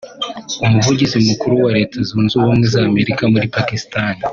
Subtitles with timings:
[0.65, 4.13] Umuvugizi Mukuru wa Leta Zunze Ubumwe z’Amerika muri Pakistan